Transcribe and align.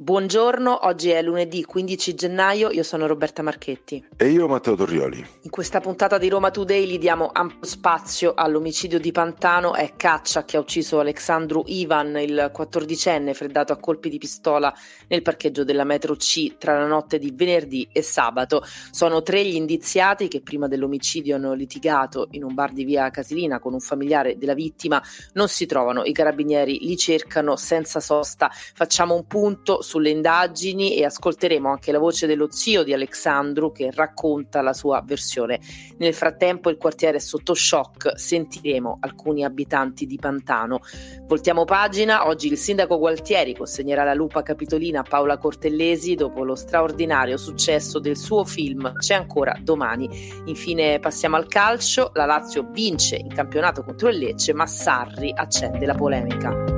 Buongiorno, 0.00 0.86
oggi 0.86 1.10
è 1.10 1.20
lunedì 1.22 1.64
15 1.64 2.14
gennaio, 2.14 2.70
io 2.70 2.84
sono 2.84 3.08
Roberta 3.08 3.42
Marchetti. 3.42 4.06
E 4.16 4.28
io 4.28 4.46
Matteo 4.46 4.76
Torrioli. 4.76 5.26
In 5.40 5.50
questa 5.50 5.80
puntata 5.80 6.18
di 6.18 6.28
Roma 6.28 6.52
Today 6.52 6.86
gli 6.86 6.98
diamo 6.98 7.30
ampio 7.32 7.66
spazio 7.66 8.34
all'omicidio 8.36 9.00
di 9.00 9.10
Pantano, 9.10 9.74
è 9.74 9.94
Caccia 9.96 10.44
che 10.44 10.56
ha 10.56 10.60
ucciso 10.60 11.00
Alexandru 11.00 11.64
Ivan, 11.66 12.16
il 12.18 12.50
quattordicenne 12.52 13.34
freddato 13.34 13.72
a 13.72 13.78
colpi 13.78 14.08
di 14.08 14.18
pistola 14.18 14.72
nel 15.08 15.22
parcheggio 15.22 15.64
della 15.64 15.82
metro 15.82 16.14
C 16.14 16.58
tra 16.58 16.78
la 16.78 16.86
notte 16.86 17.18
di 17.18 17.32
venerdì 17.34 17.88
e 17.90 18.00
sabato. 18.02 18.62
Sono 18.92 19.22
tre 19.22 19.44
gli 19.44 19.56
indiziati 19.56 20.28
che 20.28 20.42
prima 20.42 20.68
dell'omicidio 20.68 21.34
hanno 21.34 21.54
litigato 21.54 22.28
in 22.30 22.44
un 22.44 22.54
bar 22.54 22.72
di 22.72 22.84
via 22.84 23.10
Casilina 23.10 23.58
con 23.58 23.72
un 23.72 23.80
familiare 23.80 24.38
della 24.38 24.54
vittima, 24.54 25.02
non 25.32 25.48
si 25.48 25.66
trovano, 25.66 26.04
i 26.04 26.12
carabinieri 26.12 26.86
li 26.86 26.96
cercano 26.96 27.56
senza 27.56 27.98
sosta. 27.98 28.48
Facciamo 28.52 29.16
un 29.16 29.26
punto 29.26 29.82
sulle 29.88 30.10
indagini 30.10 30.94
e 30.94 31.06
ascolteremo 31.06 31.70
anche 31.70 31.92
la 31.92 31.98
voce 31.98 32.26
dello 32.26 32.48
zio 32.50 32.82
di 32.82 32.92
Alexandru 32.92 33.72
che 33.72 33.90
racconta 33.90 34.60
la 34.60 34.74
sua 34.74 35.02
versione. 35.02 35.60
Nel 35.96 36.12
frattempo 36.12 36.68
il 36.68 36.76
quartiere 36.76 37.16
è 37.16 37.20
sotto 37.20 37.54
shock, 37.54 38.18
sentiremo 38.18 38.98
alcuni 39.00 39.44
abitanti 39.44 40.04
di 40.04 40.18
Pantano. 40.18 40.80
Voltiamo 41.26 41.64
pagina, 41.64 42.26
oggi 42.26 42.48
il 42.48 42.58
sindaco 42.58 42.98
Gualtieri 42.98 43.54
consegnerà 43.54 44.04
la 44.04 44.12
lupa 44.12 44.42
capitolina 44.42 45.00
a 45.00 45.06
Paola 45.08 45.38
Cortellesi 45.38 46.14
dopo 46.14 46.44
lo 46.44 46.54
straordinario 46.54 47.38
successo 47.38 47.98
del 47.98 48.16
suo 48.16 48.44
film 48.44 48.92
C'è 48.98 49.14
ancora 49.14 49.56
domani. 49.62 50.08
Infine 50.44 50.98
passiamo 50.98 51.36
al 51.36 51.46
calcio, 51.46 52.10
la 52.12 52.26
Lazio 52.26 52.68
vince 52.70 53.16
in 53.16 53.28
campionato 53.28 53.82
contro 53.82 54.10
il 54.10 54.18
Lecce, 54.18 54.52
ma 54.52 54.66
Sarri 54.66 55.32
accende 55.34 55.86
la 55.86 55.94
polemica. 55.94 56.77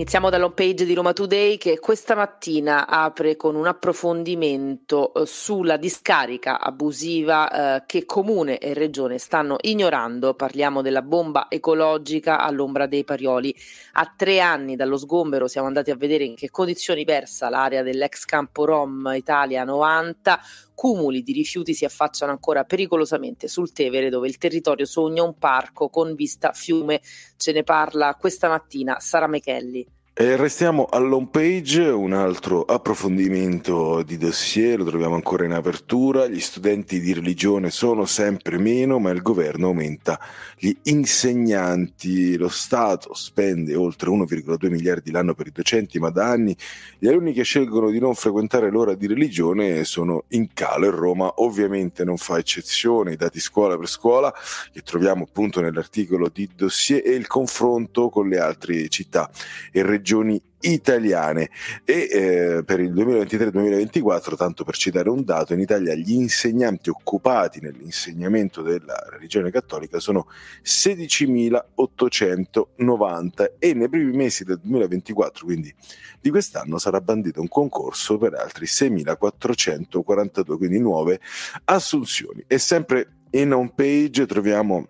Iniziamo 0.00 0.30
dall'home 0.30 0.54
page 0.54 0.86
di 0.86 0.94
Roma 0.94 1.12
Today 1.12 1.58
che 1.58 1.78
questa 1.78 2.14
mattina 2.14 2.86
apre 2.86 3.36
con 3.36 3.54
un 3.54 3.66
approfondimento 3.66 5.12
eh, 5.12 5.26
sulla 5.26 5.76
discarica 5.76 6.58
abusiva 6.58 7.76
eh, 7.76 7.82
che 7.84 8.06
comune 8.06 8.56
e 8.56 8.72
regione 8.72 9.18
stanno 9.18 9.58
ignorando. 9.60 10.32
Parliamo 10.32 10.80
della 10.80 11.02
bomba 11.02 11.48
ecologica 11.50 12.40
all'ombra 12.40 12.86
dei 12.86 13.04
Parioli. 13.04 13.54
A 13.92 14.10
tre 14.16 14.40
anni 14.40 14.74
dallo 14.74 14.96
sgombero 14.96 15.46
siamo 15.48 15.66
andati 15.66 15.90
a 15.90 15.96
vedere 15.96 16.24
in 16.24 16.34
che 16.34 16.48
condizioni 16.48 17.04
versa 17.04 17.50
l'area 17.50 17.82
dell'ex 17.82 18.24
campo 18.24 18.64
Rom 18.64 19.12
Italia 19.14 19.64
90 19.64 20.40
cumuli 20.80 21.22
di 21.22 21.34
rifiuti 21.34 21.74
si 21.74 21.84
affacciano 21.84 22.32
ancora 22.32 22.64
pericolosamente 22.64 23.48
sul 23.48 23.70
Tevere 23.70 24.08
dove 24.08 24.28
il 24.28 24.38
territorio 24.38 24.86
sogna 24.86 25.22
un 25.22 25.36
parco 25.36 25.90
con 25.90 26.14
vista 26.14 26.52
fiume. 26.52 27.02
Ce 27.36 27.52
ne 27.52 27.64
parla 27.64 28.16
questa 28.18 28.48
mattina 28.48 28.98
Sara 28.98 29.26
Mechelli. 29.26 29.99
E 30.20 30.36
restiamo 30.36 30.84
all'home 30.90 31.28
page, 31.30 31.80
un 31.88 32.12
altro 32.12 32.60
approfondimento 32.64 34.02
di 34.02 34.18
dossier, 34.18 34.76
lo 34.76 34.84
troviamo 34.84 35.14
ancora 35.14 35.46
in 35.46 35.52
apertura, 35.52 36.26
gli 36.26 36.40
studenti 36.40 37.00
di 37.00 37.14
religione 37.14 37.70
sono 37.70 38.04
sempre 38.04 38.58
meno, 38.58 38.98
ma 38.98 39.08
il 39.12 39.22
governo 39.22 39.68
aumenta 39.68 40.20
gli 40.58 40.76
insegnanti, 40.82 42.36
lo 42.36 42.50
Stato 42.50 43.14
spende 43.14 43.74
oltre 43.74 44.10
1,2 44.10 44.68
miliardi 44.68 45.10
l'anno 45.10 45.32
per 45.32 45.46
i 45.46 45.52
docenti, 45.52 45.98
ma 45.98 46.10
da 46.10 46.26
anni 46.26 46.54
gli 46.98 47.08
alunni 47.08 47.32
che 47.32 47.42
scelgono 47.42 47.88
di 47.88 47.98
non 47.98 48.14
frequentare 48.14 48.70
l'ora 48.70 48.92
di 48.92 49.06
religione 49.06 49.84
sono 49.84 50.24
in 50.28 50.52
calo. 50.52 50.84
E 50.84 50.90
Roma 50.90 51.32
ovviamente 51.36 52.04
non 52.04 52.18
fa 52.18 52.36
eccezione, 52.36 53.12
i 53.12 53.16
dati 53.16 53.40
scuola 53.40 53.78
per 53.78 53.88
scuola 53.88 54.30
che 54.70 54.82
troviamo 54.82 55.24
appunto 55.24 55.62
nell'articolo 55.62 56.28
di 56.28 56.46
dossier 56.54 57.00
e 57.06 57.12
il 57.12 57.26
confronto 57.26 58.10
con 58.10 58.28
le 58.28 58.38
altre 58.38 58.86
città 58.90 59.30
e 59.72 59.80
regioni 59.82 60.08
regioni 60.10 60.42
italiane 60.62 61.48
e 61.84 62.08
eh, 62.10 62.62
per 62.64 62.80
il 62.80 62.92
2023-2024, 62.92 64.36
tanto 64.36 64.64
per 64.64 64.76
citare 64.76 65.08
un 65.08 65.22
dato, 65.24 65.54
in 65.54 65.60
Italia 65.60 65.94
gli 65.94 66.12
insegnanti 66.12 66.90
occupati 66.90 67.60
nell'insegnamento 67.60 68.62
della 68.62 69.06
religione 69.08 69.52
cattolica 69.52 70.00
sono 70.00 70.26
16.890 70.62 73.52
e 73.58 73.74
nei 73.74 73.88
primi 73.88 74.16
mesi 74.16 74.42
del 74.44 74.58
2024, 74.60 75.46
quindi 75.46 75.72
di 76.20 76.30
quest'anno, 76.30 76.78
sarà 76.78 77.00
bandito 77.00 77.40
un 77.40 77.48
concorso 77.48 78.18
per 78.18 78.34
altri 78.34 78.66
6.442, 78.66 80.56
quindi 80.56 80.80
nuove 80.80 81.20
assunzioni. 81.64 82.44
E 82.46 82.58
sempre 82.58 83.12
in 83.30 83.54
home 83.54 83.72
page 83.74 84.26
troviamo 84.26 84.88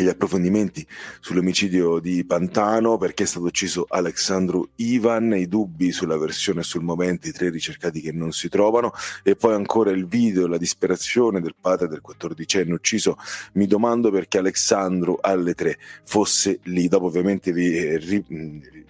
gli 0.00 0.08
approfondimenti 0.08 0.86
sull'omicidio 1.20 1.98
di 1.98 2.24
Pantano, 2.24 2.96
perché 2.96 3.24
è 3.24 3.26
stato 3.26 3.44
ucciso 3.44 3.86
Alexandru 3.88 4.66
Ivan, 4.76 5.34
i 5.34 5.46
dubbi 5.46 5.92
sulla 5.92 6.16
versione 6.16 6.62
sul 6.62 6.82
momento, 6.82 7.28
i 7.28 7.32
tre 7.32 7.50
ricercati 7.50 8.00
che 8.00 8.12
non 8.12 8.32
si 8.32 8.48
trovano, 8.48 8.92
e 9.22 9.36
poi 9.36 9.54
ancora 9.54 9.90
il 9.90 10.06
video, 10.06 10.46
la 10.46 10.56
disperazione 10.56 11.40
del 11.40 11.54
padre 11.60 11.88
del 11.88 12.00
quattordicenne 12.00 12.72
ucciso. 12.72 13.16
Mi 13.54 13.66
domando 13.66 14.10
perché 14.10 14.38
Alexandru 14.38 15.18
alle 15.20 15.54
tre 15.54 15.78
fosse 16.04 16.60
lì. 16.64 16.88
Dopo 16.88 17.06
ovviamente 17.06 17.52
vi 17.52 17.76
eh, 17.76 17.98
ri, 17.98 18.24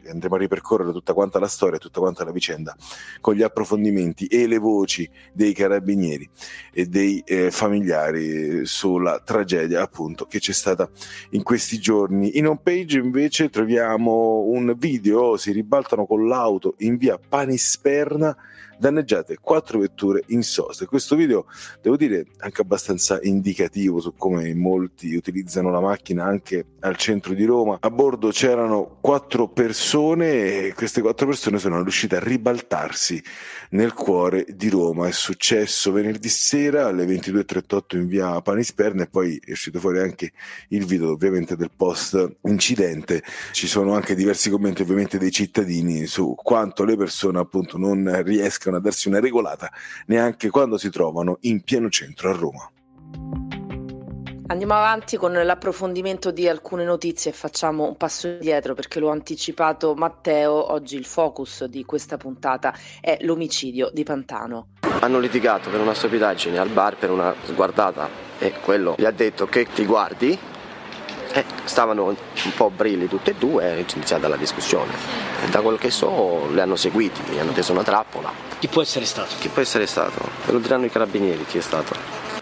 andremo 0.08 0.34
a 0.36 0.38
ripercorrere 0.38 0.92
tutta 0.92 1.12
quanta 1.12 1.38
la 1.38 1.48
storia, 1.48 1.78
tutta 1.78 2.00
quanta 2.00 2.24
la 2.24 2.32
vicenda, 2.32 2.76
con 3.20 3.34
gli 3.34 3.42
approfondimenti 3.42 4.26
e 4.26 4.46
le 4.46 4.58
voci 4.58 5.08
dei 5.32 5.52
carabinieri 5.52 6.28
e 6.72 6.86
dei 6.86 7.22
eh, 7.26 7.50
familiari 7.50 8.64
sulla 8.66 9.20
tragedia 9.20 9.82
appunto 9.82 10.26
che 10.26 10.38
c'è 10.38 10.52
stata 10.52 10.88
in 11.30 11.42
questi 11.42 11.78
giorni. 11.78 12.38
In 12.38 12.46
home 12.46 12.60
page 12.62 12.98
invece 12.98 13.50
troviamo 13.50 14.44
un 14.46 14.74
video, 14.76 15.36
si 15.36 15.52
ribaltano 15.52 16.06
con 16.06 16.26
l'auto 16.26 16.74
in 16.78 16.96
via 16.96 17.18
Panisperna 17.18 18.36
danneggiate 18.78 19.38
quattro 19.40 19.78
vetture 19.78 20.24
in 20.28 20.42
sosta. 20.42 20.86
Questo 20.86 21.16
video, 21.16 21.46
devo 21.80 21.96
dire, 21.96 22.26
anche 22.38 22.60
abbastanza 22.60 23.18
indicativo 23.22 24.00
su 24.00 24.14
come 24.16 24.54
molti 24.54 25.14
utilizzano 25.14 25.70
la 25.70 25.80
macchina 25.80 26.24
anche 26.24 26.66
al 26.80 26.96
centro 26.96 27.34
di 27.34 27.44
Roma. 27.44 27.78
A 27.80 27.90
bordo 27.90 28.28
c'erano 28.30 28.98
quattro 29.00 29.48
persone 29.48 30.66
e 30.66 30.74
queste 30.74 31.00
quattro 31.00 31.26
persone 31.26 31.58
sono 31.58 31.82
riuscite 31.82 32.16
a 32.16 32.20
ribaltarsi 32.20 33.22
nel 33.70 33.92
cuore 33.92 34.46
di 34.48 34.68
Roma. 34.68 35.06
È 35.06 35.12
successo 35.12 35.92
venerdì 35.92 36.28
sera 36.28 36.86
alle 36.86 37.04
22.38 37.04 37.96
in 37.96 38.06
via 38.06 38.40
Panisperna 38.40 39.04
e 39.04 39.06
poi 39.06 39.40
è 39.44 39.52
uscito 39.52 39.78
fuori 39.78 40.00
anche 40.00 40.32
il 40.68 40.84
video 40.84 41.12
ovviamente 41.12 41.56
del 41.56 41.70
post 41.74 42.36
incidente. 42.42 43.22
Ci 43.52 43.66
sono 43.66 43.94
anche 43.94 44.14
diversi 44.14 44.50
commenti 44.50 44.82
ovviamente 44.82 45.18
dei 45.18 45.30
cittadini 45.30 46.06
su 46.06 46.34
quanto 46.34 46.84
le 46.84 46.96
persone 46.96 47.38
appunto 47.38 47.78
non 47.78 48.22
riescano 48.22 48.71
riescono 48.72 48.76
a 48.76 48.80
darsi 48.80 49.08
una 49.08 49.20
regolata 49.20 49.70
neanche 50.06 50.48
quando 50.50 50.78
si 50.78 50.90
trovano 50.90 51.38
in 51.42 51.62
pieno 51.62 51.88
centro 51.90 52.30
a 52.30 52.32
Roma. 52.32 52.70
Andiamo 54.46 54.74
avanti 54.74 55.16
con 55.16 55.32
l'approfondimento 55.32 56.30
di 56.30 56.46
alcune 56.46 56.84
notizie 56.84 57.30
e 57.30 57.34
facciamo 57.34 57.86
un 57.86 57.96
passo 57.96 58.26
indietro 58.26 58.74
perché 58.74 59.00
l'ho 59.00 59.10
anticipato 59.10 59.94
Matteo, 59.94 60.72
oggi 60.72 60.96
il 60.96 61.06
focus 61.06 61.64
di 61.64 61.84
questa 61.84 62.18
puntata 62.18 62.74
è 63.00 63.16
l'omicidio 63.20 63.90
di 63.92 64.02
Pantano. 64.02 64.68
Hanno 65.00 65.18
litigato 65.18 65.70
per 65.70 65.80
una 65.80 65.94
stupidaggine 65.94 66.58
al 66.58 66.68
bar 66.68 66.96
per 66.96 67.10
una 67.10 67.34
sguardata 67.44 68.08
e 68.38 68.52
quello 68.62 68.94
gli 68.98 69.06
ha 69.06 69.10
detto 69.10 69.46
che 69.46 69.66
ti 69.72 69.86
guardi 69.86 70.38
e 71.34 71.44
stavano 71.64 72.08
un 72.08 72.16
po' 72.54 72.70
brilli 72.70 73.08
tutti 73.08 73.30
e 73.30 73.34
due 73.34 73.64
e 73.64 73.76
è 73.76 73.84
iniziata 73.94 74.28
la 74.28 74.36
discussione. 74.36 74.92
E 75.42 75.48
da 75.48 75.60
quello 75.60 75.78
che 75.78 75.90
so 75.90 76.48
li 76.50 76.60
hanno 76.60 76.76
seguiti, 76.76 77.22
gli 77.22 77.38
hanno 77.38 77.52
teso 77.52 77.72
una 77.72 77.82
trappola 77.82 78.51
chi 78.62 78.68
può 78.68 78.82
essere 78.82 79.06
stato? 79.06 79.34
Chi 79.40 79.48
può 79.48 79.60
essere 79.60 79.86
stato? 79.86 80.24
Ve 80.46 80.52
lo 80.52 80.60
diranno 80.60 80.84
i 80.84 80.88
carabinieri 80.88 81.44
chi 81.46 81.58
è 81.58 81.60
stato. 81.60 81.96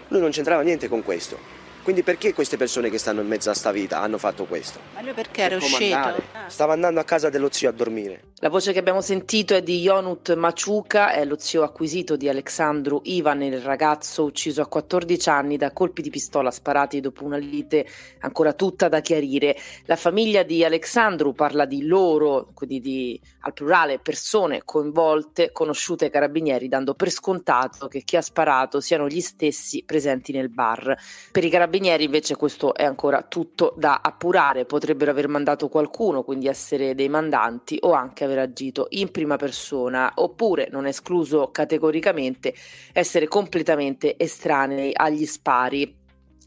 Lui 0.09 0.19
non 0.19 0.29
c'entrava 0.29 0.61
niente 0.61 0.87
con 0.87 1.01
questo. 1.01 1.60
Quindi 1.83 2.03
perché 2.03 2.31
queste 2.33 2.57
persone 2.57 2.91
che 2.91 2.99
stanno 2.99 3.21
in 3.21 3.27
mezzo 3.27 3.49
a 3.49 3.55
sta 3.55 3.71
vita 3.71 4.01
hanno 4.01 4.19
fatto 4.19 4.45
questo? 4.45 4.79
Ma 4.93 5.01
lui 5.01 5.13
perché 5.13 5.41
era 5.41 5.55
uscito? 5.55 6.21
Stava 6.45 6.73
andando 6.73 6.99
a 6.99 7.03
casa 7.03 7.29
dello 7.29 7.49
zio 7.51 7.69
a 7.69 7.71
dormire. 7.71 8.29
La 8.35 8.49
voce 8.49 8.71
che 8.71 8.79
abbiamo 8.79 9.01
sentito 9.01 9.55
è 9.55 9.61
di 9.61 9.79
Yonut 9.79 10.35
Maciuca, 10.35 11.11
è 11.11 11.25
lo 11.25 11.37
zio 11.39 11.63
acquisito 11.63 12.15
di 12.15 12.29
Alexandru 12.29 13.01
Ivan, 13.03 13.41
il 13.43 13.61
ragazzo 13.61 14.23
ucciso 14.23 14.61
a 14.61 14.67
14 14.67 15.29
anni 15.29 15.57
da 15.57 15.71
colpi 15.71 16.01
di 16.01 16.09
pistola 16.09 16.49
sparati 16.49 16.99
dopo 17.01 17.23
una 17.23 17.37
lite 17.37 17.85
ancora 18.19 18.53
tutta 18.53 18.87
da 18.87 18.99
chiarire. 18.99 19.55
La 19.85 19.95
famiglia 19.95 20.43
di 20.43 20.63
Alexandru 20.63 21.33
parla 21.33 21.65
di 21.65 21.85
loro, 21.85 22.49
quindi 22.53 22.79
di, 22.79 23.21
al 23.41 23.53
plurale, 23.53 23.99
persone 23.99 24.61
coinvolte, 24.65 25.51
conosciute 25.51 26.05
ai 26.05 26.11
carabinieri, 26.11 26.67
dando 26.67 26.95
per 26.95 27.11
scontato 27.11 27.87
che 27.87 28.01
chi 28.01 28.17
ha 28.17 28.21
sparato 28.21 28.79
siano 28.81 29.07
gli 29.07 29.21
stessi 29.21 29.83
presenti 29.85 30.31
nel 30.31 30.49
bar. 30.49 30.97
Per 31.31 31.43
i 31.43 31.49
carabinieri 31.49 31.70
carabinieri 31.71 32.03
invece 32.03 32.35
questo 32.35 32.73
è 32.73 32.83
ancora 32.83 33.21
tutto 33.21 33.73
da 33.77 34.01
appurare, 34.03 34.65
potrebbero 34.65 35.11
aver 35.11 35.29
mandato 35.29 35.69
qualcuno, 35.69 36.21
quindi 36.21 36.47
essere 36.47 36.93
dei 36.95 37.07
mandanti 37.07 37.77
o 37.79 37.93
anche 37.93 38.25
aver 38.25 38.39
agito 38.39 38.87
in 38.89 39.09
prima 39.09 39.37
persona, 39.37 40.11
oppure 40.15 40.67
non 40.69 40.85
escluso 40.85 41.49
categoricamente 41.49 42.53
essere 42.91 43.29
completamente 43.29 44.17
estranei 44.17 44.91
agli 44.93 45.25
spari 45.25 46.00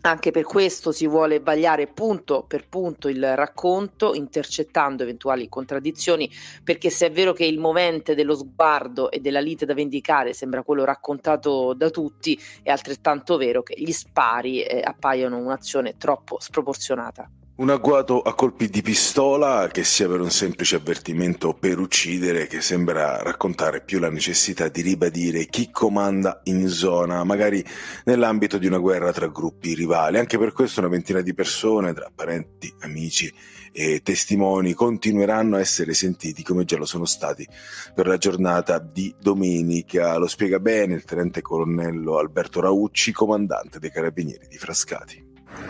Anche 0.07 0.33
per 0.33 0.43
questo 0.43 0.93
si 0.93 1.07
vuole 1.07 1.41
vagliare 1.41 1.87
punto 1.87 2.45
per 2.47 2.69
punto 2.69 3.09
il 3.09 3.35
racconto, 3.35 4.13
intercettando 4.13 5.03
eventuali 5.03 5.49
contraddizioni, 5.49 6.31
perché 6.63 6.91
se 6.91 7.07
è 7.07 7.11
vero 7.11 7.33
che 7.33 7.47
il 7.47 7.59
movente 7.59 8.15
dello 8.15 8.35
sguardo 8.37 9.11
e 9.11 9.21
della 9.21 9.41
lite 9.41 9.65
da 9.65 9.73
vendicare 9.73 10.35
sembra 10.35 10.63
quello 10.63 10.85
raccontato 10.85 11.73
da 11.73 11.89
tutti, 11.89 12.39
è 12.63 12.69
altrettanto 12.69 13.39
vero 13.39 13.63
che 13.63 13.77
gli 13.79 13.93
spari 13.93 14.63
eh, 14.63 14.83
appaiono 14.85 15.39
un'azione 15.39 15.97
troppo 15.97 16.39
sproporzionata. 16.39 17.31
Un 17.57 17.71
agguato 17.71 18.21
a 18.21 18.35
colpi 18.35 18.69
di 18.69 18.83
pistola, 18.83 19.69
che 19.71 19.85
sia 19.85 20.09
per 20.09 20.21
un 20.21 20.33
semplice 20.33 20.75
avvertimento 20.75 21.55
per 21.55 21.79
uccidere, 21.79 22.49
che 22.49 22.61
sembra 22.61 23.23
raccontare 23.23 23.81
più 23.81 24.01
la 24.01 24.11
necessità 24.11 24.67
di 24.67 24.81
ribadire 24.81 25.47
chi 25.47 25.71
comanda 25.71 26.41
in 26.45 26.67
zona, 26.67 27.23
magari 27.23 27.65
nell'ambito 28.07 28.59
di 28.59 28.67
una 28.67 28.79
guerra 28.79 29.13
tra 29.13 29.29
gruppi 29.29 29.75
rivali. 29.75 30.19
Anche 30.19 30.37
per 30.37 30.51
questo 30.51 30.81
una 30.81 30.89
ventina 30.89 31.21
di 31.21 31.33
persone, 31.33 31.93
tra 31.93 32.11
parenti, 32.13 32.75
amici 32.81 33.33
e 33.71 34.01
testimoni, 34.03 34.73
continueranno 34.73 35.55
a 35.55 35.61
essere 35.61 35.95
sentiti 35.95 36.43
come 36.43 36.65
già 36.65 36.77
lo 36.77 36.87
sono 36.87 37.05
stati 37.05 37.47
per 37.95 38.09
la 38.09 38.17
giornata 38.17 38.81
di 38.81 39.15
domenica. 39.17 40.17
Lo 40.17 40.27
spiega 40.27 40.59
bene 40.59 40.95
il 40.95 41.05
tenente 41.05 41.41
colonnello 41.41 42.19
Alberto 42.19 42.61
Raucci, 42.61 43.13
comandante 43.13 43.79
dei 43.79 43.93
carabinieri 43.93 44.49
di 44.49 44.59
Frascati. 44.59 45.24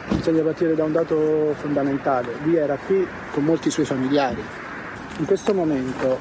Bisogna 0.09 0.43
partire 0.43 0.75
da 0.75 0.85
un 0.85 0.93
dato 0.93 1.55
fondamentale. 1.59 2.35
Lui 2.43 2.57
era 2.57 2.77
qui 2.87 3.07
con 3.33 3.45
molti 3.45 3.71
suoi 3.71 3.87
familiari. 3.87 4.43
In 5.19 5.25
questo 5.27 5.55
momento 5.55 6.19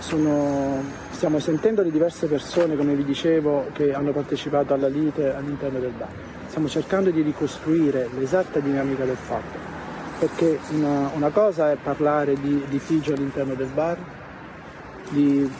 sono, 0.00 0.82
stiamo 1.10 1.38
sentendo 1.38 1.82
di 1.82 1.90
diverse 1.90 2.26
persone, 2.26 2.76
come 2.76 2.94
vi 2.94 3.04
dicevo, 3.04 3.68
che 3.72 3.92
hanno 3.92 4.12
partecipato 4.12 4.74
alla 4.74 4.88
lite 4.88 5.34
all'interno 5.34 5.78
del 5.78 5.92
bar. 5.92 6.08
Stiamo 6.46 6.68
cercando 6.68 7.10
di 7.10 7.22
ricostruire 7.22 8.08
l'esatta 8.16 8.60
dinamica 8.60 9.04
del 9.04 9.16
fatto, 9.16 9.58
perché 10.18 10.58
una, 10.70 11.10
una 11.14 11.30
cosa 11.30 11.72
è 11.72 11.76
parlare 11.76 12.34
di 12.40 12.64
litigio 12.68 13.14
all'interno 13.14 13.54
del 13.54 13.68
bar, 13.68 13.98
di 15.10 15.50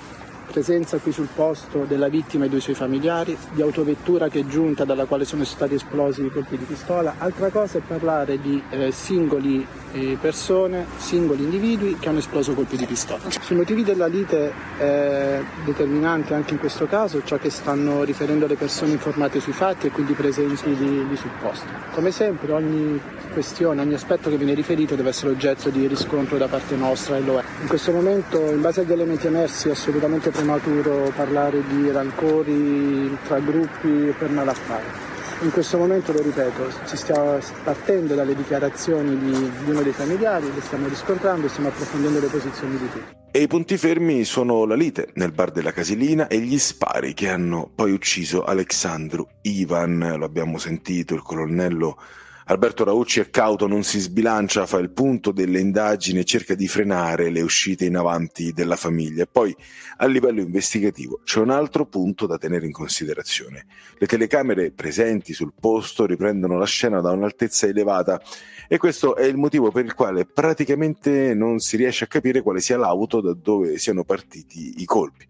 presenza 0.50 0.98
qui 0.98 1.12
sul 1.12 1.28
posto 1.34 1.84
della 1.86 2.08
vittima 2.08 2.44
e 2.44 2.48
dei 2.48 2.60
suoi 2.60 2.74
familiari, 2.74 3.36
di 3.52 3.62
autovettura 3.62 4.28
che 4.28 4.40
è 4.40 4.46
giunta 4.46 4.84
dalla 4.84 5.04
quale 5.04 5.24
sono 5.24 5.44
stati 5.44 5.74
esplosi 5.74 6.24
i 6.24 6.30
colpi 6.30 6.56
di 6.56 6.64
pistola. 6.64 7.16
Altra 7.18 7.50
cosa 7.50 7.78
è 7.78 7.80
parlare 7.86 8.40
di 8.40 8.62
eh, 8.70 8.90
singoli 8.90 9.66
eh, 9.92 10.16
persone, 10.20 10.86
singoli 10.96 11.42
individui 11.42 11.98
che 11.98 12.08
hanno 12.08 12.18
esploso 12.18 12.54
colpi 12.54 12.76
di 12.76 12.86
pistola. 12.86 13.20
Sui 13.28 13.56
motivi 13.56 13.82
della 13.82 14.06
lite 14.06 14.52
è 14.78 15.40
determinante 15.64 16.34
anche 16.34 16.52
in 16.52 16.58
questo 16.58 16.86
caso 16.86 17.22
ciò 17.24 17.36
che 17.36 17.50
stanno 17.50 18.04
riferendo 18.04 18.46
le 18.46 18.56
persone 18.56 18.92
informate 18.92 19.40
sui 19.40 19.52
fatti 19.52 19.86
e 19.88 19.90
quindi 19.90 20.12
presenti 20.12 20.76
lì 20.76 21.16
sul 21.16 21.30
posto. 21.40 21.66
Come 21.92 22.10
sempre 22.10 22.52
ogni 22.52 23.00
questione, 23.32 23.82
ogni 23.82 23.94
aspetto 23.94 24.30
che 24.30 24.36
viene 24.36 24.54
riferito 24.54 24.94
deve 24.94 25.10
essere 25.10 25.30
oggetto 25.30 25.68
di 25.68 25.86
riscontro 25.86 26.38
da 26.38 26.48
parte 26.48 26.74
nostra 26.74 27.16
e 27.16 27.20
lo 27.20 27.38
è. 27.38 27.44
In 27.60 27.68
questo 27.68 27.92
momento, 27.92 28.38
in 28.50 28.60
base 28.62 28.80
agli 28.80 28.92
elementi 28.92 29.26
emersi, 29.26 29.68
è 29.68 29.72
assolutamente 29.72 30.30
prematuro 30.36 31.10
parlare 31.16 31.62
di 31.66 31.90
rancori 31.90 33.16
tra 33.26 33.38
gruppi 33.38 34.12
per 34.18 34.28
malaffare. 34.28 35.14
In 35.40 35.50
questo 35.50 35.78
momento, 35.78 36.12
lo 36.12 36.22
ripeto, 36.22 36.70
ci 36.86 36.96
stiamo 36.96 37.38
partendo 37.64 38.14
dalle 38.14 38.34
dichiarazioni 38.34 39.18
di, 39.18 39.50
di 39.64 39.70
uno 39.70 39.82
dei 39.82 39.92
familiari, 39.92 40.52
le 40.52 40.60
stiamo 40.60 40.88
riscontrando 40.88 41.46
e 41.46 41.48
stiamo 41.48 41.68
approfondendo 41.68 42.20
le 42.20 42.26
posizioni 42.26 42.76
di 42.76 42.90
tutti. 42.90 43.14
E 43.30 43.42
i 43.42 43.46
punti 43.46 43.76
fermi 43.76 44.24
sono 44.24 44.64
la 44.64 44.74
lite 44.74 45.08
nel 45.14 45.32
bar 45.32 45.50
della 45.50 45.72
Casilina 45.72 46.26
e 46.26 46.38
gli 46.38 46.58
spari 46.58 47.12
che 47.12 47.28
hanno 47.28 47.70
poi 47.74 47.92
ucciso 47.92 48.44
Alexandru 48.44 49.26
Ivan, 49.42 50.14
lo 50.16 50.24
abbiamo 50.24 50.56
sentito, 50.56 51.14
il 51.14 51.22
colonnello 51.22 51.98
Alberto 52.48 52.84
Raucci 52.84 53.18
è 53.18 53.28
cauto, 53.28 53.66
non 53.66 53.82
si 53.82 53.98
sbilancia, 53.98 54.66
fa 54.66 54.78
il 54.78 54.90
punto 54.90 55.32
delle 55.32 55.58
indagini 55.58 56.20
e 56.20 56.24
cerca 56.24 56.54
di 56.54 56.68
frenare 56.68 57.28
le 57.28 57.42
uscite 57.42 57.86
in 57.86 57.96
avanti 57.96 58.52
della 58.52 58.76
famiglia. 58.76 59.24
E 59.24 59.26
poi 59.26 59.52
a 59.96 60.06
livello 60.06 60.40
investigativo 60.40 61.22
c'è 61.24 61.40
un 61.40 61.50
altro 61.50 61.86
punto 61.86 62.24
da 62.24 62.38
tenere 62.38 62.64
in 62.66 62.70
considerazione. 62.70 63.66
Le 63.98 64.06
telecamere 64.06 64.70
presenti 64.70 65.32
sul 65.32 65.54
posto 65.58 66.06
riprendono 66.06 66.56
la 66.56 66.66
scena 66.66 67.00
da 67.00 67.10
un'altezza 67.10 67.66
elevata 67.66 68.22
e 68.68 68.78
questo 68.78 69.16
è 69.16 69.24
il 69.24 69.36
motivo 69.36 69.72
per 69.72 69.84
il 69.84 69.94
quale 69.94 70.24
praticamente 70.24 71.34
non 71.34 71.58
si 71.58 71.76
riesce 71.76 72.04
a 72.04 72.06
capire 72.06 72.42
quale 72.42 72.60
sia 72.60 72.78
l'auto 72.78 73.20
da 73.20 73.34
dove 73.34 73.76
siano 73.78 74.04
partiti 74.04 74.74
i 74.76 74.84
colpi. 74.84 75.26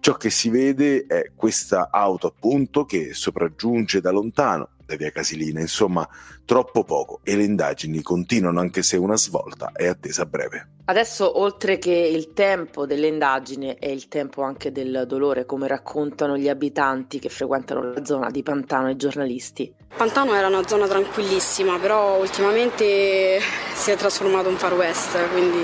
Ciò 0.00 0.16
che 0.16 0.28
si 0.28 0.50
vede 0.50 1.06
è 1.06 1.30
questa 1.34 1.88
auto 1.90 2.26
appunto 2.26 2.84
che 2.84 3.14
sopraggiunge 3.14 4.02
da 4.02 4.10
lontano 4.10 4.68
da 4.88 4.96
via 4.96 5.10
Casilina, 5.10 5.60
insomma 5.60 6.08
troppo 6.48 6.82
poco 6.82 7.20
e 7.24 7.36
le 7.36 7.44
indagini 7.44 8.00
continuano 8.00 8.60
anche 8.60 8.82
se 8.82 8.96
una 8.96 9.18
svolta 9.18 9.70
è 9.74 9.86
attesa 9.86 10.22
a 10.22 10.24
breve. 10.24 10.68
Adesso, 10.86 11.38
oltre 11.38 11.76
che 11.76 11.92
il 11.92 12.32
tempo 12.32 12.86
delle 12.86 13.08
indagini, 13.08 13.76
è 13.78 13.88
il 13.88 14.08
tempo 14.08 14.40
anche 14.40 14.72
del 14.72 15.04
dolore, 15.06 15.44
come 15.44 15.68
raccontano 15.68 16.38
gli 16.38 16.48
abitanti 16.48 17.18
che 17.18 17.28
frequentano 17.28 17.92
la 17.92 18.02
zona 18.06 18.30
di 18.30 18.42
Pantano 18.42 18.88
e 18.88 18.92
i 18.92 18.96
giornalisti. 18.96 19.70
Pantano 19.94 20.34
era 20.34 20.46
una 20.46 20.66
zona 20.66 20.86
tranquillissima, 20.86 21.78
però 21.78 22.18
ultimamente 22.18 23.38
si 23.74 23.90
è 23.90 23.96
trasformato 23.96 24.48
in 24.48 24.56
far 24.56 24.72
west, 24.74 25.18
quindi 25.30 25.62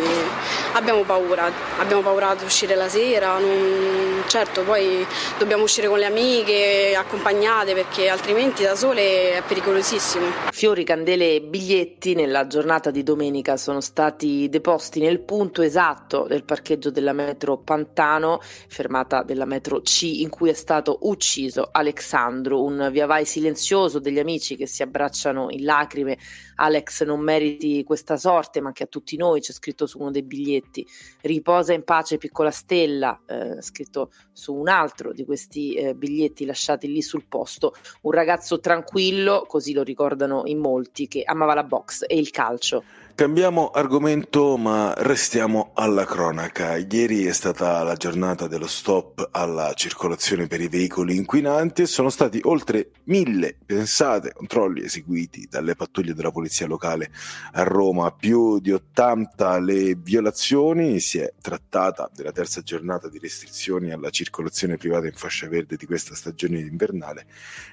abbiamo 0.74 1.04
paura, 1.04 1.50
abbiamo 1.78 2.02
paura 2.02 2.34
di 2.34 2.44
uscire 2.44 2.74
la 2.74 2.88
sera, 2.88 3.38
non... 3.38 4.24
certo 4.26 4.62
poi 4.62 5.06
dobbiamo 5.38 5.62
uscire 5.62 5.88
con 5.88 5.98
le 5.98 6.06
amiche, 6.06 6.94
accompagnate, 6.96 7.74
perché 7.74 8.08
altrimenti 8.08 8.62
da 8.62 8.74
sole 8.74 9.36
è 9.36 9.42
pericolosissimo. 9.46 10.26
Fiori, 10.52 10.73
candele 10.82 11.34
e 11.34 11.42
biglietti 11.42 12.14
nella 12.14 12.48
giornata 12.48 12.90
di 12.90 13.04
domenica 13.04 13.56
sono 13.56 13.80
stati 13.80 14.48
deposti 14.48 14.98
nel 14.98 15.20
punto 15.20 15.62
esatto 15.62 16.26
del 16.26 16.42
parcheggio 16.42 16.90
della 16.90 17.12
metro 17.12 17.58
Pantano, 17.58 18.40
fermata 18.40 19.22
della 19.22 19.44
metro 19.44 19.82
C, 19.82 20.02
in 20.02 20.30
cui 20.30 20.48
è 20.50 20.54
stato 20.54 20.98
ucciso 21.02 21.68
Alexandro, 21.70 22.64
un 22.64 22.88
via 22.90 23.06
vai 23.06 23.24
silenzioso 23.24 24.00
degli 24.00 24.18
amici 24.18 24.56
che 24.56 24.66
si 24.66 24.82
abbracciano 24.82 25.50
in 25.50 25.64
lacrime. 25.64 26.18
Alex 26.56 27.04
non 27.04 27.20
meriti 27.20 27.84
questa 27.84 28.16
sorte, 28.16 28.60
ma 28.60 28.68
anche 28.68 28.84
a 28.84 28.86
tutti 28.86 29.16
noi, 29.16 29.40
c'è 29.40 29.52
scritto 29.52 29.86
su 29.86 30.00
uno 30.00 30.10
dei 30.10 30.22
biglietti. 30.22 30.86
Riposa 31.20 31.72
in 31.72 31.84
pace, 31.84 32.16
piccola 32.16 32.50
stella, 32.50 33.20
eh, 33.26 33.60
scritto 33.60 34.10
su 34.32 34.54
un 34.54 34.68
altro 34.68 35.12
di 35.12 35.24
questi 35.24 35.74
eh, 35.74 35.94
biglietti 35.94 36.44
lasciati 36.44 36.90
lì 36.90 37.02
sul 37.02 37.26
posto. 37.28 37.74
Un 38.02 38.12
ragazzo 38.12 38.60
tranquillo, 38.60 39.44
così 39.46 39.72
lo 39.72 39.82
ricordano 39.82 40.42
in 40.46 40.58
molti, 40.64 41.06
che 41.06 41.22
amava 41.24 41.52
la 41.52 41.62
box 41.62 42.04
e 42.06 42.16
il 42.16 42.30
calcio. 42.30 42.82
Cambiamo 43.16 43.70
argomento 43.70 44.56
ma 44.56 44.92
restiamo 44.96 45.70
alla 45.74 46.04
cronaca. 46.04 46.76
Ieri 46.76 47.26
è 47.26 47.32
stata 47.32 47.84
la 47.84 47.94
giornata 47.94 48.48
dello 48.48 48.66
stop 48.66 49.28
alla 49.30 49.72
circolazione 49.74 50.48
per 50.48 50.60
i 50.60 50.66
veicoli 50.66 51.14
inquinanti 51.14 51.82
e 51.82 51.86
sono 51.86 52.10
stati 52.10 52.40
oltre 52.42 52.90
mille, 53.04 53.56
pensate, 53.64 54.32
controlli 54.32 54.82
eseguiti 54.82 55.46
dalle 55.48 55.76
pattuglie 55.76 56.12
della 56.12 56.32
polizia 56.32 56.66
locale 56.66 57.12
a 57.52 57.62
Roma, 57.62 58.10
più 58.10 58.58
di 58.58 58.72
80 58.72 59.60
le 59.60 59.94
violazioni. 59.94 60.98
Si 60.98 61.18
è 61.18 61.34
trattata 61.40 62.10
della 62.12 62.32
terza 62.32 62.62
giornata 62.62 63.08
di 63.08 63.20
restrizioni 63.20 63.92
alla 63.92 64.10
circolazione 64.10 64.76
privata 64.76 65.06
in 65.06 65.14
fascia 65.14 65.46
verde 65.46 65.76
di 65.76 65.86
questa 65.86 66.16
stagione 66.16 66.58
invernale, 66.58 67.26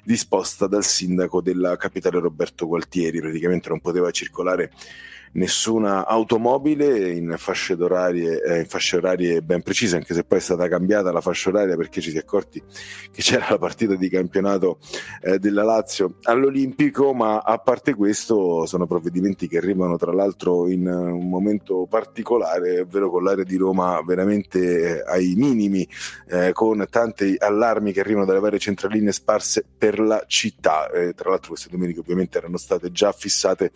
disposta 0.04 0.68
dal 0.68 0.86
sindaco 0.86 1.42
della 1.42 1.78
capitale 1.78 2.20
Roberto 2.20 2.68
Gualtieri. 2.68 3.20
Praticamente 3.20 3.70
non 3.70 3.82
poteva 3.82 4.12
circolare 4.12 4.72
nessuna 5.34 6.06
automobile 6.06 7.12
in 7.12 7.36
fasce, 7.38 7.74
orarie, 7.80 8.42
eh, 8.44 8.60
in 8.60 8.66
fasce 8.66 8.98
orarie 8.98 9.42
ben 9.42 9.62
precise, 9.62 9.96
anche 9.96 10.14
se 10.14 10.24
poi 10.24 10.40
è 10.40 10.42
stata 10.42 10.68
cambiata 10.68 11.12
la 11.12 11.22
fascia 11.22 11.50
oraria 11.50 11.76
perché 11.78 12.02
ci 12.02 12.10
si 12.10 12.18
è 12.18 12.20
accorti 12.20 12.62
che 13.12 13.22
c'era 13.22 13.48
la 13.50 13.58
partita 13.58 13.96
di 13.96 14.10
campionato 14.10 14.80
eh, 15.22 15.40
della 15.40 15.64
Lazio 15.64 16.16
all'Olimpico, 16.24 17.14
ma 17.14 17.40
a 17.40 17.58
parte 17.60 17.94
questo 17.94 18.66
sono 18.66 18.86
provvedimenti 18.86 19.48
che 19.48 19.58
arrivano 19.58 19.98
tra 19.98 20.12
l'altro 20.12 20.68
in 20.68 20.88
un 20.88 21.30
momento 21.30 21.86
particolare, 21.90 22.82
ovvero 22.82 23.10
con 23.10 23.24
l'area 23.24 23.44
di 23.44 23.56
Roma 23.56 24.02
veramente 24.06 25.00
eh, 25.00 25.04
ai 25.06 25.36
minimi, 25.36 25.88
eh, 26.28 26.52
con 26.52 26.86
tanti 26.90 27.36
allarmi 27.38 27.94
che 27.94 28.02
arrivano 28.02 28.26
dalle 28.26 28.40
varie 28.40 28.60
centraline 28.60 29.12
sparse 29.12 29.64
per 29.78 30.00
la 30.00 30.24
città. 30.28 30.90
Eh, 30.90 31.14
tra 31.14 31.30
l'altro 31.30 31.50
queste 31.50 31.70
domeniche 31.70 32.00
ovviamente 32.00 32.38
erano 32.38 32.58
state 32.58 32.92
già 32.92 33.12
fissate 33.12 33.72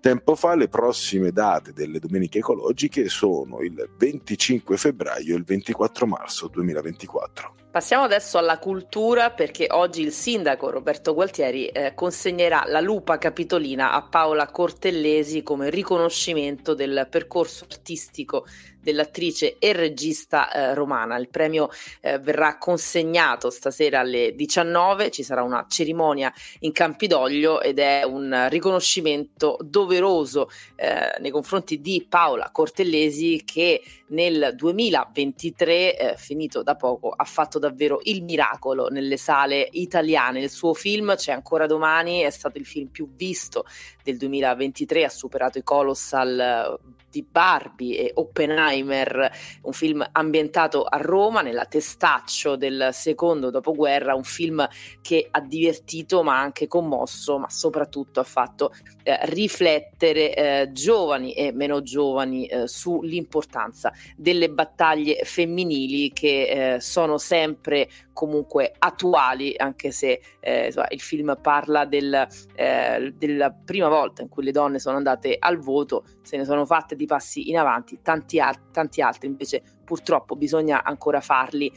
tempo 0.00 0.34
fa, 0.36 0.54
le 0.54 0.68
prossime 0.68 0.98
prossime 1.00 1.32
date 1.32 1.72
delle 1.72 1.98
domeniche 1.98 2.40
ecologiche 2.40 3.08
sono 3.08 3.60
il 3.60 3.88
25 3.96 4.76
febbraio 4.76 5.34
e 5.34 5.38
il 5.38 5.44
24 5.44 6.06
marzo 6.06 6.48
2024. 6.48 7.54
Passiamo 7.70 8.04
adesso 8.04 8.36
alla 8.36 8.58
cultura 8.58 9.30
perché 9.30 9.68
oggi 9.70 10.02
il 10.02 10.12
sindaco 10.12 10.68
Roberto 10.68 11.14
Gualtieri 11.14 11.68
eh, 11.68 11.94
consegnerà 11.94 12.64
la 12.66 12.80
lupa 12.80 13.16
capitolina 13.16 13.92
a 13.92 14.02
Paola 14.02 14.46
Cortellesi 14.50 15.42
come 15.42 15.70
riconoscimento 15.70 16.74
del 16.74 17.06
percorso 17.08 17.64
artistico 17.70 18.44
dell'attrice 18.80 19.56
e 19.58 19.72
regista 19.72 20.50
eh, 20.50 20.74
romana. 20.74 21.16
Il 21.16 21.28
premio 21.28 21.68
eh, 22.00 22.18
verrà 22.18 22.58
consegnato 22.58 23.50
stasera 23.50 24.00
alle 24.00 24.34
19, 24.34 25.10
ci 25.10 25.22
sarà 25.22 25.42
una 25.42 25.66
cerimonia 25.68 26.32
in 26.60 26.72
Campidoglio 26.72 27.60
ed 27.60 27.78
è 27.78 28.02
un 28.04 28.46
riconoscimento 28.48 29.58
doveroso 29.62 30.50
eh, 30.76 31.16
nei 31.20 31.30
confronti 31.30 31.80
di 31.80 32.06
Paola 32.08 32.50
Cortellesi 32.50 33.42
che 33.44 33.82
nel 34.10 34.54
2023, 34.56 35.96
eh, 35.96 36.16
finito 36.16 36.62
da 36.62 36.74
poco, 36.74 37.10
ha 37.10 37.24
fatto 37.24 37.58
davvero 37.58 38.00
il 38.04 38.22
miracolo 38.22 38.88
nelle 38.88 39.16
sale 39.16 39.68
italiane. 39.72 40.40
Il 40.40 40.50
suo 40.50 40.74
film 40.74 41.14
C'è 41.14 41.32
ancora 41.32 41.66
domani 41.66 42.20
è 42.20 42.30
stato 42.30 42.58
il 42.58 42.66
film 42.66 42.88
più 42.88 43.08
visto 43.14 43.64
del 44.02 44.16
2023, 44.16 45.04
ha 45.04 45.08
superato 45.08 45.58
i 45.58 45.62
Colossal 45.62 46.78
di 47.10 47.26
Barbie 47.28 47.98
e 47.98 48.10
Oppenheimer, 48.14 49.30
un 49.62 49.72
film 49.72 50.06
ambientato 50.12 50.84
a 50.84 50.96
Roma 50.98 51.42
nella 51.42 51.64
testaccio 51.64 52.56
del 52.56 52.90
secondo 52.92 53.50
dopoguerra, 53.50 54.14
un 54.14 54.22
film 54.22 54.66
che 55.02 55.26
ha 55.30 55.40
divertito 55.40 56.22
ma 56.22 56.40
anche 56.40 56.68
commosso, 56.68 57.38
ma 57.38 57.50
soprattutto 57.50 58.20
ha 58.20 58.24
fatto 58.24 58.72
eh, 59.02 59.18
riflettere 59.24 60.34
eh, 60.34 60.72
giovani 60.72 61.32
e 61.32 61.52
meno 61.52 61.82
giovani 61.82 62.46
eh, 62.46 62.68
sull'importanza 62.68 63.92
delle 64.16 64.48
battaglie 64.50 65.20
femminili 65.24 66.12
che 66.12 66.74
eh, 66.74 66.80
sono 66.80 67.18
sempre 67.18 67.88
comunque 68.12 68.74
attuali, 68.78 69.54
anche 69.56 69.90
se 69.92 70.20
eh, 70.40 70.66
insomma, 70.66 70.88
il 70.90 71.00
film 71.00 71.38
parla 71.40 71.86
del, 71.86 72.26
eh, 72.54 73.14
della 73.16 73.50
prima 73.50 73.88
volta 73.90 74.22
in 74.22 74.28
cui 74.28 74.42
le 74.42 74.52
donne 74.52 74.78
sono 74.78 74.96
andate 74.96 75.36
al 75.38 75.58
voto, 75.58 76.04
se 76.22 76.38
ne 76.38 76.44
sono 76.46 76.64
fatte 76.64 76.96
di 76.96 77.04
passi 77.04 77.50
in 77.50 77.58
avanti, 77.58 78.00
tanti, 78.02 78.40
al- 78.40 78.70
tanti 78.70 79.02
altri 79.02 79.28
invece 79.28 79.62
purtroppo 79.84 80.36
bisogna 80.36 80.82
ancora 80.82 81.20
farli 81.20 81.70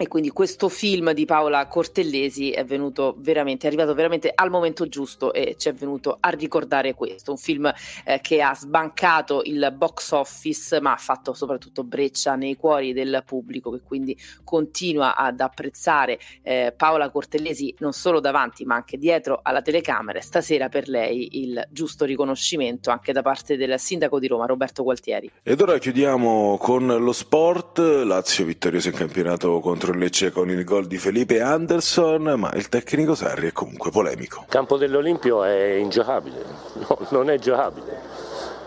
e 0.00 0.08
quindi 0.08 0.30
questo 0.30 0.70
film 0.70 1.12
di 1.12 1.26
Paola 1.26 1.66
Cortellesi 1.66 2.52
è 2.52 2.64
venuto 2.64 3.16
veramente, 3.18 3.66
è 3.66 3.68
arrivato 3.68 3.92
veramente 3.92 4.32
al 4.34 4.48
momento 4.48 4.88
giusto 4.88 5.30
e 5.34 5.56
ci 5.58 5.68
è 5.68 5.74
venuto 5.74 6.16
a 6.18 6.30
ricordare 6.30 6.94
questo. 6.94 7.32
Un 7.32 7.36
film 7.36 7.70
eh, 8.06 8.18
che 8.22 8.40
ha 8.40 8.54
sbancato 8.54 9.42
il 9.44 9.70
box 9.76 10.12
office, 10.12 10.80
ma 10.80 10.94
ha 10.94 10.96
fatto 10.96 11.34
soprattutto 11.34 11.84
breccia 11.84 12.34
nei 12.34 12.56
cuori 12.56 12.94
del 12.94 13.22
pubblico, 13.26 13.70
che 13.72 13.82
quindi 13.82 14.16
continua 14.42 15.14
ad 15.14 15.38
apprezzare 15.38 16.18
eh, 16.40 16.72
Paola 16.74 17.10
Cortellesi 17.10 17.74
non 17.80 17.92
solo 17.92 18.20
davanti, 18.20 18.64
ma 18.64 18.76
anche 18.76 18.96
dietro 18.96 19.40
alla 19.42 19.60
telecamera. 19.60 20.22
Stasera 20.22 20.70
per 20.70 20.88
lei 20.88 21.42
il 21.42 21.62
giusto 21.70 22.06
riconoscimento 22.06 22.90
anche 22.90 23.12
da 23.12 23.20
parte 23.20 23.58
del 23.58 23.78
sindaco 23.78 24.18
di 24.18 24.28
Roma, 24.28 24.46
Roberto 24.46 24.82
Gualtieri. 24.82 25.30
Ed 25.42 25.60
ora 25.60 25.76
chiudiamo 25.76 26.56
con 26.56 26.86
lo 26.86 27.12
sport. 27.12 27.80
Lazio 27.80 28.46
vittorioso 28.46 28.88
in 28.88 28.94
campionato 28.94 29.60
contro 29.60 29.88
contro 29.90 29.92
il 29.92 29.98
Lecce 29.98 30.30
con 30.30 30.50
il 30.50 30.64
gol 30.64 30.86
di 30.86 30.98
Felipe 30.98 31.40
Anderson, 31.40 32.34
ma 32.36 32.50
il 32.54 32.68
tecnico 32.68 33.14
Sarri 33.14 33.48
è 33.48 33.52
comunque 33.52 33.90
polemico. 33.90 34.40
Il 34.42 34.48
campo 34.52 34.76
dell'Olimpio 34.76 35.42
è 35.44 35.74
ingiocabile, 35.74 36.44
no, 36.88 36.98
non 37.10 37.30
è 37.30 37.38
giocabile 37.38 38.18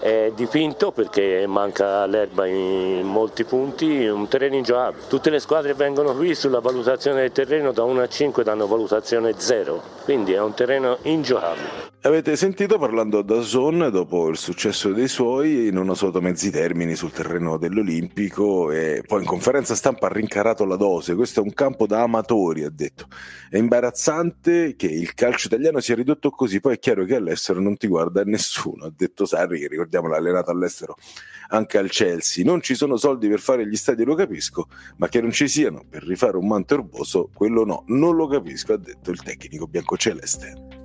è 0.04 0.34
dipinto 0.36 0.92
perché 0.92 1.48
manca 1.48 2.06
l'erba 2.06 2.46
in 2.46 3.08
molti 3.08 3.46
punti, 3.46 4.06
un 4.06 4.28
terreno 4.28 4.56
ingiocabile. 4.56 5.08
Tutte 5.08 5.30
le 5.30 5.40
squadre 5.40 5.74
vengono 5.76 6.14
qui 6.14 6.36
sulla 6.36 6.60
valutazione 6.60 7.22
del 7.22 7.32
terreno 7.32 7.72
da 7.72 7.84
1 7.84 8.02
a 8.02 8.08
5 8.10 8.44
danno 8.44 8.68
valutazione 8.68 9.36
0, 9.38 9.82
quindi 10.04 10.34
è 10.34 10.42
un 10.42 10.54
terreno 10.54 10.98
ingiocabile. 11.04 11.93
Avete 12.06 12.36
sentito 12.36 12.78
parlando 12.78 13.22
da 13.22 13.40
Zon 13.40 13.88
dopo 13.90 14.28
il 14.28 14.36
successo 14.36 14.92
dei 14.92 15.08
suoi, 15.08 15.70
non 15.72 15.88
ho 15.88 15.94
usato 15.94 16.20
mezzi 16.20 16.52
termini 16.52 16.96
sul 16.96 17.14
terreno 17.14 17.56
dell'Olimpico 17.56 18.72
e 18.72 19.02
poi 19.08 19.22
in 19.22 19.26
conferenza 19.26 19.74
stampa 19.74 20.08
ha 20.08 20.12
rincarato 20.12 20.66
la 20.66 20.76
dose. 20.76 21.16
Questo 21.16 21.40
è 21.40 21.44
un 21.44 21.54
campo 21.54 21.88
da 21.88 22.02
amatori, 22.02 22.66
ha 22.66 22.70
detto. 22.70 23.08
È 23.50 23.56
imbarazzante 23.56 24.76
che 24.76 24.88
il 24.88 25.14
calcio 25.14 25.48
italiano 25.48 25.80
sia 25.80 25.96
ridotto 25.96 26.30
così, 26.30 26.60
poi 26.60 26.74
è 26.74 26.80
chiaro 26.80 27.06
che 27.06 27.16
all'estero 27.16 27.62
non 27.62 27.78
ti 27.78 27.88
guarda 27.88 28.22
nessuno, 28.26 28.84
ha 28.84 28.94
detto 28.94 29.26
Sarri, 29.26 29.62
che 29.62 29.70
ricordiamo 29.70 30.10
l'ha 30.10 30.18
allenato 30.18 30.52
all'estero 30.52 30.98
anche 31.52 31.78
al 31.78 31.90
Chelsea. 31.90 32.44
Non 32.44 32.60
ci 32.60 32.76
sono 32.76 32.98
soldi 32.98 33.30
per 33.30 33.40
fare 33.40 33.66
gli 33.66 33.78
stadi, 33.78 34.04
lo 34.04 34.16
capisco, 34.16 34.68
ma 34.98 35.08
che 35.08 35.22
non 35.22 35.32
ci 35.32 35.48
siano 35.48 35.86
per 35.90 36.04
rifare 36.04 36.36
un 36.36 36.48
manto 36.48 36.74
erboso, 36.74 37.30
quello 37.34 37.64
no, 37.64 37.86
non 37.88 38.18
lo 38.18 38.28
capisco, 38.28 38.74
ha 38.74 38.78
detto 38.78 39.10
il 39.10 39.24
tecnico 39.24 39.68
biancoceleste. 39.68 40.82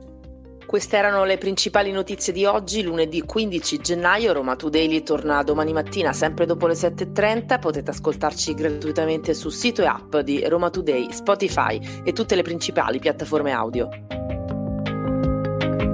Queste 0.68 0.98
erano 0.98 1.24
le 1.24 1.38
principali 1.38 1.90
notizie 1.92 2.30
di 2.30 2.44
oggi, 2.44 2.82
lunedì 2.82 3.22
15 3.22 3.78
gennaio. 3.78 4.34
Roma 4.34 4.54
Today 4.54 5.02
torna 5.02 5.42
domani 5.42 5.72
mattina, 5.72 6.12
sempre 6.12 6.44
dopo 6.44 6.66
le 6.66 6.74
7.30. 6.74 7.58
Potete 7.58 7.90
ascoltarci 7.90 8.52
gratuitamente 8.52 9.32
sul 9.32 9.50
sito 9.50 9.80
e 9.80 9.86
app 9.86 10.18
di 10.18 10.46
Roma 10.46 10.68
Today, 10.68 11.10
Spotify 11.10 11.80
e 12.04 12.12
tutte 12.12 12.34
le 12.34 12.42
principali 12.42 12.98
piattaforme 12.98 13.52
audio. 13.52 13.88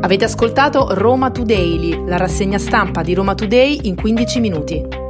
Avete 0.01 0.25
ascoltato 0.25 0.89
Roma 0.91 1.31
Today, 1.31 2.05
la 2.05 2.17
rassegna 2.17 2.59
stampa 2.59 3.03
di 3.03 3.15
Roma 3.15 3.37
Today 3.37 3.79
in 3.85 3.95
15 3.95 4.41
minuti. 4.41 5.04